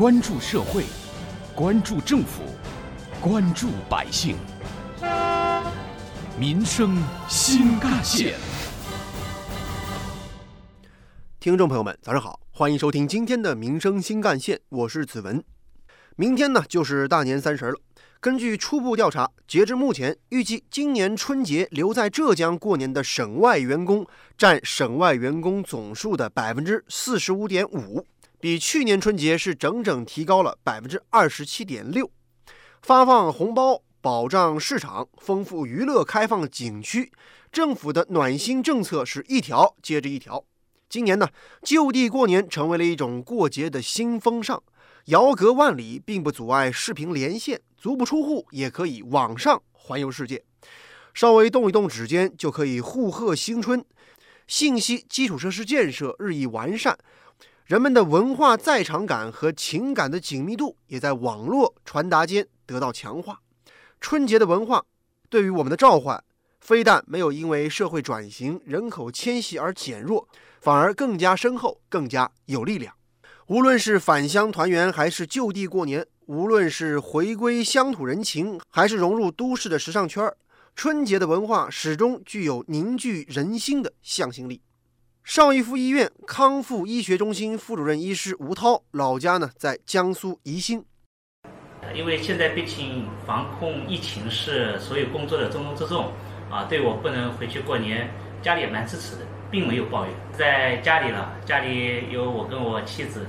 [0.00, 0.84] 关注社会，
[1.54, 2.40] 关注政府，
[3.20, 4.34] 关注百姓，
[6.38, 6.96] 民生
[7.28, 8.34] 新干线。
[11.38, 15.44] 听众朋友们，早上好，欢迎收听今天的《民生新干线》，我是子文。
[16.16, 17.78] 明天呢，就是大年三十了。
[18.20, 24.06] 根据初步调查，截至目前，预计今年春节留在浙江过年的省外员工
[24.38, 28.06] 占省外员工总数的百分之四十五点五，
[28.40, 32.10] 比去年春节是整整提高了百分之二十七点六。
[32.80, 37.12] 发放红包、保障市场、丰富娱乐、开放景区，
[37.52, 40.42] 政府的暖心政策是一条接着一条。
[40.88, 41.28] 今年呢，
[41.62, 44.62] 就地过年成为了一种过节的新风尚。
[45.06, 50.42] 遥隔万里，并不阻碍视频连线；足不出户，也可以网上环游世界。
[51.12, 53.84] 稍微动一动指尖，就可以互贺新春。
[54.46, 56.96] 信息基础设施建设日益完善，
[57.70, 63.42] 人们的文化在场感和情感的紧密度也在网络传达间得到强化。
[64.00, 64.84] 春节的文化
[65.28, 66.24] 对于我们的召唤，
[66.58, 70.26] 非但没有因为社会转型、人口迁徙而减弱，
[70.60, 72.92] 反而更加深厚，更加有力量。
[73.46, 80.36] 无论是返乡团圆，还是就地过年；无论是回归乡土人情，还是融入都市的时尚圈儿，
[80.74, 84.60] 春节的文化始终具有凝聚人心的向心力。
[85.30, 90.84] 邵逸夫医院康复医学中心副主任医师吴涛，老家呢在江苏宜兴。
[91.94, 96.10] 因为现在毕竟防控疫情是所有工作的重中之重
[96.50, 98.10] 啊，对我不能回去过年，
[98.42, 99.22] 家里也蛮支持的，
[99.52, 100.12] 并没有抱怨。
[100.36, 103.24] 在家里了，家里有我跟我妻子。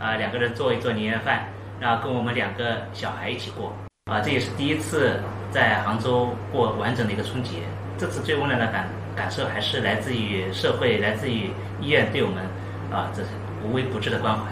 [0.00, 3.72] 啊，两个人做一做年夜饭，然后跟我们两个小孩一起过。
[4.06, 5.20] 啊，这也是第一次
[5.52, 7.60] 在杭州过完整的一个春节。
[7.96, 12.44] 这次最温暖的感感受还是来自于社会，来自于医院对我们
[12.92, 13.28] 啊，这是
[13.64, 14.42] 无微不至的关怀。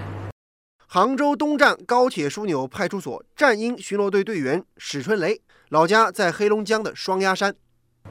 [0.86, 7.54] 杭州东站高铁枢纽派出所战鹰巡逻队队员史春雷，老家在黑龙江的双鸭山。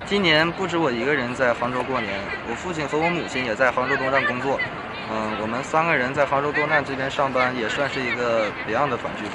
[0.06, 4.60] 今年不止我一个人在杭州过年，我父亲和我母亲也在杭州东站工作。
[5.12, 9.34] 嗯，我们三个人在杭州东站这边上班，也算是一个别样的团聚吧。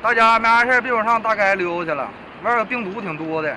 [0.00, 2.08] 大家没啥事儿别往上大街溜去了，
[2.42, 3.56] 外边病毒挺多的，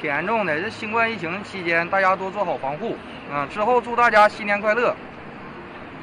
[0.00, 0.60] 挺严重的。
[0.60, 2.96] 这新冠疫情期间，大家多做好防护。
[3.30, 4.94] 嗯，之后祝大家新年快乐，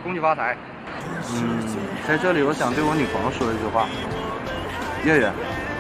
[0.03, 0.57] 恭喜发财。
[1.33, 1.61] 嗯，
[2.07, 3.87] 在这里我想对我女朋友说一句话：
[5.03, 5.31] 月月，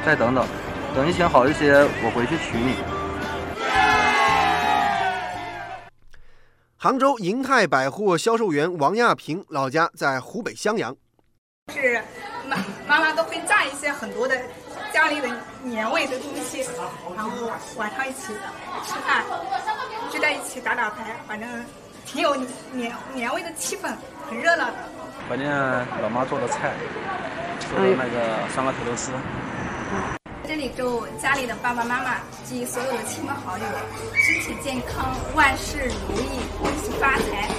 [0.05, 0.45] 再等等，
[0.95, 1.73] 等疫情好一些，
[2.03, 2.75] 我回去娶你。
[6.77, 10.95] 杭州银泰百货销售员王亚平，老家在湖北襄阳。
[11.71, 12.01] 是
[12.47, 12.57] 妈
[12.87, 14.35] 妈妈都会炸一些很多的
[14.93, 15.29] 家里的
[15.63, 16.65] 年味的东西，
[17.15, 17.31] 然后
[17.77, 18.33] 晚上一起
[18.83, 19.23] 吃饭，
[20.11, 21.47] 聚在一起打打牌，反正
[22.05, 22.35] 挺有
[22.73, 23.93] 年年味的气氛，
[24.29, 24.73] 很热闹的。
[25.29, 25.49] 怀念
[26.01, 26.73] 老妈做的菜，
[27.69, 29.11] 做的那个酸辣土豆丝。
[30.45, 33.63] 这里祝家里的爸爸妈妈及所有的亲朋好友
[34.15, 37.49] 身体健康，万事如意，恭喜发财。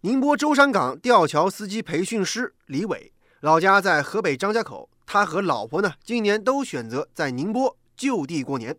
[0.00, 8.74] 宁波舟山港吊桥司机培训师李伟，老家在河北张家口，他和老婆呢，今年都选择在宁波就地过年。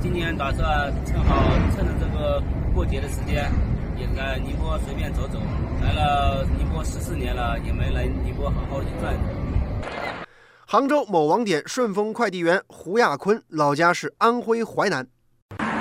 [0.00, 2.42] 今年打算正好趁着这个
[2.74, 3.52] 过节的时间，
[3.94, 5.38] 也在宁波随便走走。
[5.82, 10.26] 来了宁波十四年了，也没来宁波好好去转转。
[10.66, 15.06] 杭州某网点顺丰快递员胡亚坤，老家是安徽淮南。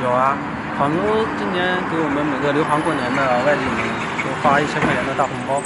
[0.04, 0.38] 有啊，
[0.78, 3.72] 杭州今年给我们每个留杭过年的外地人
[4.20, 5.62] 都发一千块钱的大红包，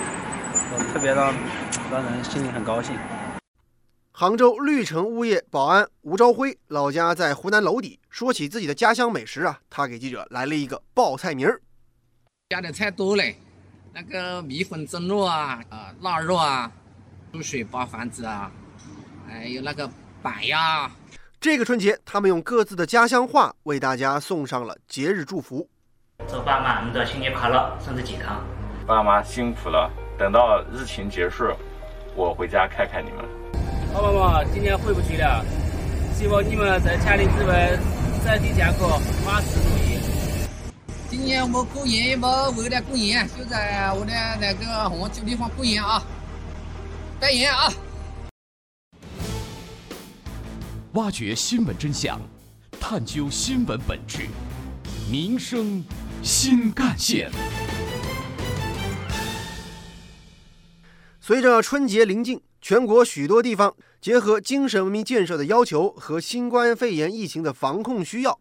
[0.93, 1.33] 特别让
[1.91, 2.93] 让人心里很高兴。
[4.19, 7.97] 杭州绿城物业保安吴朝辉，老家在湖南娄底。
[8.09, 11.61] 说起自己的家乡美食啊，他给记者来了一个报菜名儿。
[12.49, 13.37] 家的菜多嘞，
[13.93, 16.69] 那个米粉蒸肉啊，啊腊肉啊，
[17.31, 18.51] 猪血包房子啊。
[19.25, 19.89] 还有那个
[20.21, 20.91] 板鸭！
[21.39, 25.65] 这个春节，他们用各自的家乡话为大家送上了节日祝福。
[26.27, 28.45] 祝爸妈们的新年快乐，身体健康。
[28.85, 31.53] 爸妈辛苦了，等到疫情结束，
[32.17, 33.23] 我回家看看你们。
[33.91, 35.43] 爸爸妈妈今年回不去了，
[36.15, 37.71] 希望你们在千里之外
[38.23, 39.99] 身体健康，万事如意。
[41.09, 46.03] 今年我过年也没为了过年，就在我的那个红酒地方过年啊，
[47.19, 47.73] 拜年啊！
[50.93, 52.21] 挖掘新闻真相，
[52.79, 54.27] 探究新闻本质，
[55.11, 55.83] 民生
[56.21, 57.31] 新干线。
[61.19, 68.39] 随着春节临近，全国许多地方结合精神文明建设的要求和新冠肺炎疫情的防控需要，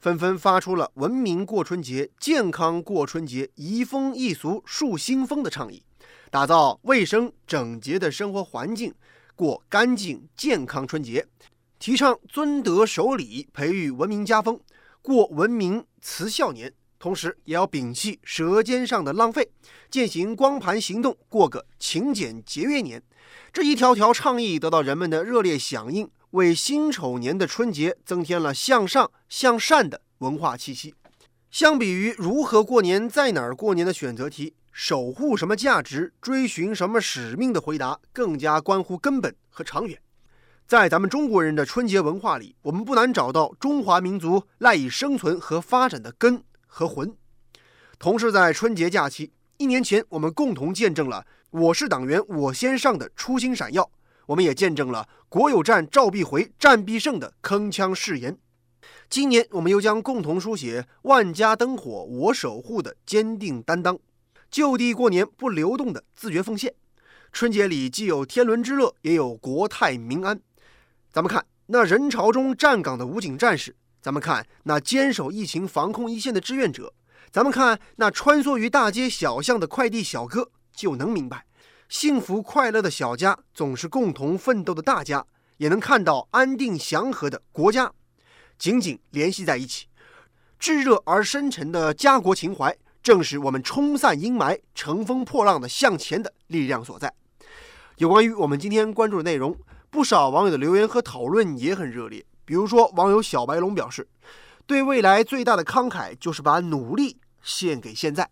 [0.00, 5.82] 纷纷发出了“文明过春节、健康过春节、移风易俗树新风”的倡议。
[6.30, 8.94] 打造卫生整洁的生活环境，
[9.34, 11.22] 过干净健康春节；
[11.78, 14.60] 提倡尊德守礼，培育文明家风，
[15.02, 16.72] 过文明慈孝年。
[17.00, 19.50] 同时，也要摒弃舌尖上的浪费，
[19.90, 23.02] 践行光盘行动，过个勤俭节约年。
[23.54, 30.94] 这一条条倡议得到人们的热烈响应，为辛丑年的春节增添了向上向善的文化气息。
[31.50, 39.98] 相比于如何过年、在哪儿过年的选择题，守护什么价值、追寻什么使命的回答，更加关乎根本和长远。
[40.66, 47.14] 在咱们中国人的春节文化里，我们不难找到中华民族赖以生存和发展的根和魂。
[47.98, 53.90] 同时，在春节假期，一年前我们共同见证了“我是党员我先上”的初心闪耀，
[54.26, 58.38] 我们也见证了“国有战召必回战必胜”的铿锵誓言。
[59.10, 63.98] 今年，我们又将共同书写“万家灯火我守护”的坚定担当，
[64.50, 66.72] 就地过年不流动的自觉奉献。
[67.32, 70.40] 春节里既有天伦之乐，也有国泰民安。
[71.12, 76.94] 咱们看那人潮中站岗的武警战士，咱们看那坚守疫情防控一线的志愿者，
[77.30, 81.44] 咱们看那穿梭于大街小巷的快递小哥，就能明白，
[81.88, 85.26] 幸福快乐的小家总是共同奋斗的大家，
[85.58, 87.92] 也能看到安定祥和的国家。
[88.58, 89.86] 紧紧联系在一起，
[90.58, 97.12] 炙热而深沉的家国情怀，正是我们冲散阴霾、乘风破浪的向前的力量所在。
[97.98, 99.54] 有关于我们今天关注的内容，
[99.90, 102.24] 不少网友的留言和讨论也很热烈。
[102.50, 104.08] 比如说，网友小白龙表示，
[104.66, 108.24] 对未来最大的慷慨就是把努力献给现在；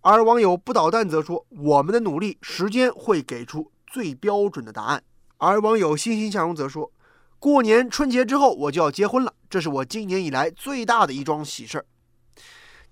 [0.00, 5.04] 而网友不捣蛋则说，我们的努力，时间会给出最标准的答案。
[5.36, 6.90] 而网友欣欣向荣则说。
[7.38, 11.84] 过年春节之后，我就要结婚了，这是我今年以来最大的一桩喜事儿。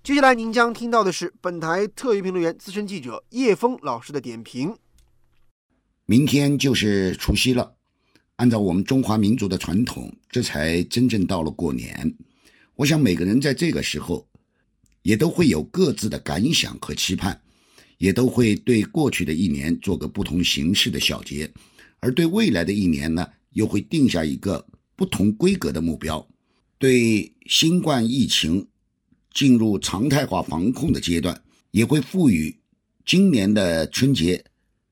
[0.03, 4.77] 接下来您将听到的是本台特约评论员、资深记者叶峰老师的点评。
[6.05, 7.73] 明天就是除夕了，
[8.37, 12.15] 按照我们中华民族的传统，这才真正到了过年。
[12.75, 14.27] 我想每个人在这个时候，
[15.03, 17.39] 也都会有各自的感想和期盼，
[17.97, 21.49] 也都会对过去的一年做个不同形式的小结，
[21.99, 23.27] 而对未来的一年呢？
[23.51, 24.65] 又会定下一个
[24.95, 26.27] 不同规格的目标，
[26.79, 28.67] 对新冠疫情
[29.31, 31.39] 进入常态化防控的阶段，
[31.69, 32.59] 也会赋予
[33.05, 34.43] 今年的春节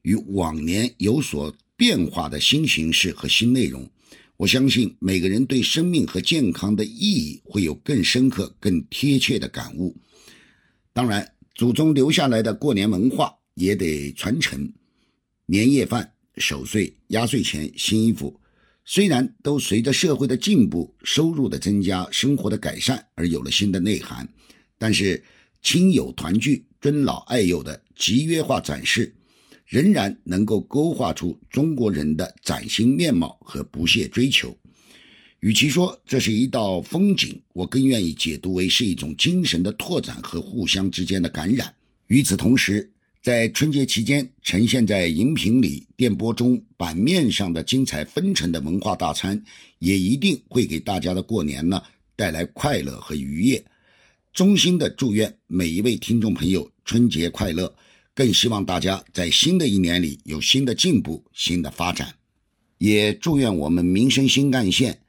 [0.03, 3.89] 与往年有所变化的新形式和新内容。
[4.37, 9.97] 我相信每个人对生命和健康的意义会有更深刻、更贴切的感悟。
[10.93, 14.71] 当然，祖宗留下来的过年文化也得传承，
[15.47, 18.39] 年夜饭、守岁、压岁钱、新衣服。
[18.85, 24.29] 虽然都随着社会的进步、收入的增加、生活的改善而有了新的内涵，
[24.77, 25.23] 但是
[25.63, 29.15] 亲友团聚、尊老爱幼的集约化展示，
[29.71, 34.53] 仍然能够勾画出中国人的崭新面貌和不懈追求。
[35.39, 41.73] 与其说这是一道风景，我更愿意解读为是一种精神的拓展和互相之间的感染。
[42.07, 42.91] 与此同时，
[43.23, 49.41] 在春节期间，呈现在荧屏里、电波中、版面上的精彩纷呈的文化大餐，
[49.79, 51.81] 也一定会给大家的过年呢
[52.17, 53.63] 带来快乐和愉悦。
[54.33, 57.73] 衷心的祝愿每一位听众朋友春节快乐，
[58.21, 62.13] 更希望大家在新的一年里有新的进步、新的发展。
[62.77, 65.01] 也祝愿我们民生新干线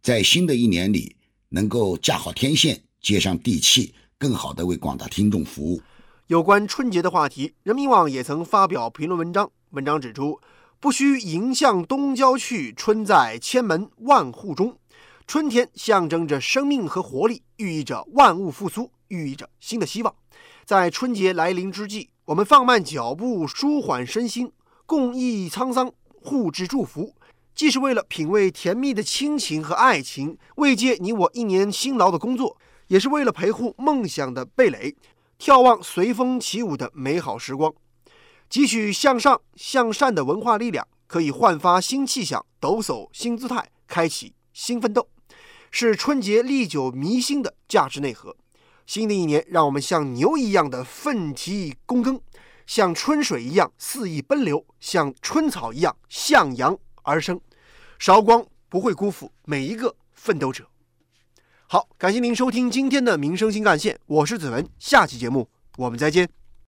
[0.00, 1.14] 在新的一年里
[1.50, 5.82] 能够架好天线、接上地气，更好的为广大听众服务。
[6.28, 9.50] 有关春节的话题，人民网也曾发表评论文章。
[9.72, 10.40] 文章指出，
[10.80, 14.78] 不须迎向东郊去，春在千门万户中。
[15.26, 20.14] 春天象征着生命和活力，寓意着万物复苏，寓意着新的希望。
[20.64, 24.50] 在春节来临之际，我们放慢脚步，舒缓身心，
[24.86, 27.14] 共忆沧桑，互致祝福，
[27.54, 34.96] 既是为了品味甜蜜的亲情和爱情，慰藉你我一年辛劳的工作，也是为了陪护梦想的蓓蕾。
[35.38, 37.74] 眺望随风起舞的美好时光，
[38.50, 45.06] 汲取向上向善的文化力量，可以焕发新气象，抖擞新姿态，开启新奋斗，
[45.70, 48.34] 是春节历久弥新的价值内核。
[48.86, 52.20] 新的一年，让我们像牛一样的奋蹄躬耕，
[52.66, 57.40] 像春水一样肆意奔流，像春草一样向阳而生。
[57.98, 60.68] 韶光不会辜负每一个奋斗者。
[61.66, 66.43] 好，感谢您收听今天的《民生新干线》，我是子文，下期节目我们再见。